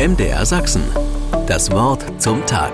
MDR 0.00 0.46
Sachsen. 0.46 0.82
Das 1.46 1.70
Wort 1.72 2.22
zum 2.22 2.46
Tag. 2.46 2.72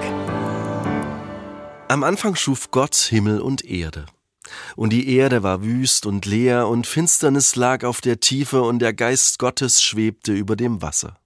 Am 1.89 2.05
Anfang 2.05 2.37
schuf 2.37 2.71
Gott 2.71 2.95
Himmel 2.95 3.41
und 3.41 3.65
Erde. 3.65 4.07
Und 4.77 4.91
die 4.91 5.13
Erde 5.13 5.43
war 5.43 5.65
wüst 5.65 6.07
und 6.07 6.25
leer, 6.25 6.69
und 6.69 6.87
Finsternis 6.87 7.57
lag 7.57 7.83
auf 7.83 8.01
der 8.01 8.21
Tiefe, 8.21 8.63
und 8.63 8.79
der 8.79 8.95
Geist 8.95 9.41
Gottes 9.41 9.83
schwebte 9.83 10.35
über 10.35 10.55
dem 10.55 10.83
Wasser. 10.83 11.19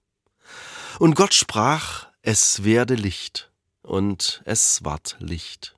Und 0.97 1.13
Gott 1.13 1.35
sprach, 1.35 2.07
es 2.23 2.63
werde 2.63 2.95
Licht, 2.95 3.51
und 3.83 4.41
es 4.45 4.83
ward 4.83 5.17
Licht. 5.19 5.75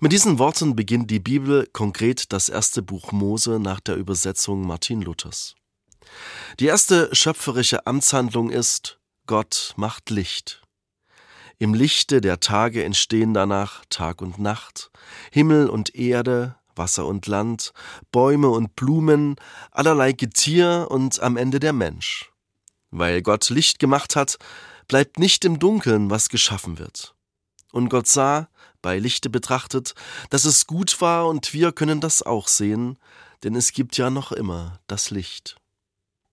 Mit 0.00 0.12
diesen 0.12 0.38
Worten 0.38 0.76
beginnt 0.76 1.10
die 1.10 1.20
Bibel 1.20 1.68
konkret 1.74 2.32
das 2.32 2.48
erste 2.48 2.80
Buch 2.80 3.12
Mose 3.12 3.60
nach 3.60 3.80
der 3.80 3.96
Übersetzung 3.96 4.66
Martin 4.66 5.02
Luthers. 5.02 5.56
Die 6.60 6.66
erste 6.66 7.14
schöpferische 7.14 7.86
Amtshandlung 7.86 8.50
ist, 8.50 8.98
Gott 9.26 9.74
macht 9.76 10.10
Licht. 10.10 10.62
Im 11.58 11.74
Lichte 11.74 12.20
der 12.20 12.40
Tage 12.40 12.84
entstehen 12.84 13.34
danach 13.34 13.84
Tag 13.90 14.22
und 14.22 14.38
Nacht, 14.38 14.90
Himmel 15.32 15.68
und 15.68 15.94
Erde, 15.94 16.56
Wasser 16.76 17.06
und 17.06 17.26
Land, 17.26 17.72
Bäume 18.12 18.48
und 18.48 18.76
Blumen, 18.76 19.36
allerlei 19.72 20.12
Getier 20.12 20.86
und 20.88 21.20
am 21.20 21.36
Ende 21.36 21.60
der 21.60 21.72
Mensch. 21.72 22.30
Weil 22.90 23.22
Gott 23.22 23.50
Licht 23.50 23.80
gemacht 23.80 24.16
hat, 24.16 24.38
bleibt 24.86 25.18
nicht 25.18 25.44
im 25.44 25.58
Dunkeln, 25.58 26.10
was 26.10 26.28
geschaffen 26.28 26.78
wird. 26.78 27.14
Und 27.72 27.90
Gott 27.90 28.06
sah, 28.06 28.48
bei 28.80 28.98
Lichte 28.98 29.28
betrachtet, 29.28 29.94
dass 30.30 30.44
es 30.44 30.66
gut 30.66 31.00
war 31.00 31.26
und 31.26 31.52
wir 31.52 31.72
können 31.72 32.00
das 32.00 32.22
auch 32.22 32.48
sehen, 32.48 32.98
denn 33.42 33.54
es 33.54 33.72
gibt 33.72 33.96
ja 33.98 34.10
noch 34.10 34.32
immer 34.32 34.80
das 34.86 35.10
Licht. 35.10 35.56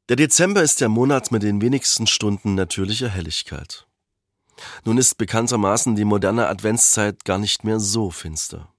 Der 0.08 0.18
Dezember 0.18 0.62
ist 0.62 0.82
der 0.82 0.90
Monat 0.90 1.32
mit 1.32 1.42
den 1.42 1.62
wenigsten 1.62 2.06
Stunden 2.06 2.54
natürlicher 2.54 3.10
Helligkeit. 3.10 3.88
Nun 4.84 5.00
ist 5.00 5.18
bekanntermaßen 5.18 5.96
die 5.96 6.06
moderne 6.06 6.48
Adventszeit 6.48 7.26
gar 7.26 7.40
nicht 7.40 7.64
mehr 7.64 7.80
so 7.80 8.12
finster. 8.12 8.70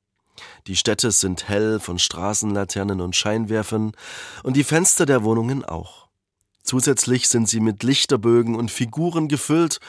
Die 0.68 0.76
Städte 0.76 1.10
sind 1.10 1.48
hell 1.48 1.80
von 1.80 1.98
Straßenlaternen 1.98 3.00
und 3.00 3.16
Scheinwerfern 3.16 3.90
und 4.44 4.56
die 4.56 4.62
Fenster 4.62 5.04
der 5.04 5.24
Wohnungen 5.24 5.64
auch. 5.64 6.06
Zusätzlich 6.62 7.26
sind 7.26 7.48
sie 7.48 7.58
mit 7.58 7.82
Lichterbögen 7.82 8.54
und 8.54 8.70
Figuren 8.70 9.26
gefüllt 9.26 9.80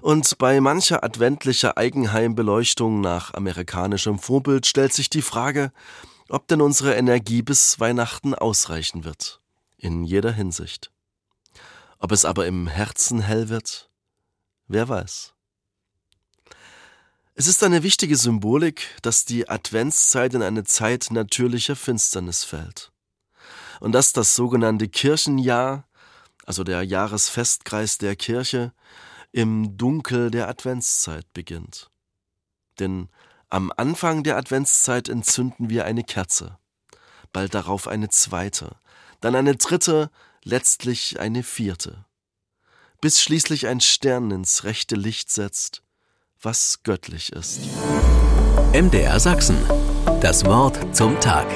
und 0.00 0.38
bei 0.38 0.62
mancher 0.62 1.04
adventlicher 1.04 1.76
Eigenheimbeleuchtung 1.76 3.02
nach 3.02 3.34
amerikanischem 3.34 4.18
Vorbild 4.18 4.64
stellt 4.64 4.94
sich 4.94 5.10
die 5.10 5.20
Frage, 5.20 5.72
ob 6.30 6.48
denn 6.48 6.62
unsere 6.62 6.94
Energie 6.94 7.42
bis 7.42 7.78
Weihnachten 7.80 8.34
ausreichen 8.34 9.04
wird 9.04 9.42
in 9.76 10.04
jeder 10.04 10.32
Hinsicht. 10.32 10.90
Ob 11.98 12.12
es 12.12 12.24
aber 12.24 12.46
im 12.46 12.66
Herzen 12.66 13.20
hell 13.20 13.48
wird, 13.48 13.90
wer 14.68 14.88
weiß. 14.88 15.34
Es 17.34 17.46
ist 17.46 17.62
eine 17.62 17.82
wichtige 17.82 18.16
Symbolik, 18.16 18.96
dass 19.02 19.26
die 19.26 19.48
Adventszeit 19.48 20.32
in 20.32 20.42
eine 20.42 20.64
Zeit 20.64 21.08
natürlicher 21.10 21.76
Finsternis 21.76 22.44
fällt. 22.44 22.92
Und 23.80 23.92
dass 23.92 24.14
das 24.14 24.34
sogenannte 24.34 24.88
Kirchenjahr, 24.88 25.86
also 26.46 26.64
der 26.64 26.82
Jahresfestkreis 26.82 27.98
der 27.98 28.16
Kirche, 28.16 28.72
im 29.32 29.76
Dunkel 29.76 30.30
der 30.30 30.48
Adventszeit 30.48 31.30
beginnt. 31.34 31.90
Denn 32.78 33.10
am 33.50 33.70
Anfang 33.76 34.22
der 34.22 34.38
Adventszeit 34.38 35.10
entzünden 35.10 35.68
wir 35.68 35.84
eine 35.84 36.04
Kerze, 36.04 36.58
bald 37.32 37.54
darauf 37.54 37.86
eine 37.86 38.08
zweite, 38.08 38.76
dann 39.26 39.34
eine 39.34 39.56
dritte, 39.56 40.08
letztlich 40.44 41.18
eine 41.18 41.42
vierte, 41.42 42.04
bis 43.00 43.20
schließlich 43.20 43.66
ein 43.66 43.80
Stern 43.80 44.30
ins 44.30 44.62
rechte 44.62 44.94
Licht 44.94 45.32
setzt, 45.32 45.82
was 46.40 46.84
göttlich 46.84 47.32
ist. 47.32 47.58
MDR 48.72 49.18
Sachsen. 49.18 49.58
Das 50.20 50.44
Wort 50.44 50.94
zum 50.94 51.18
Tag. 51.18 51.48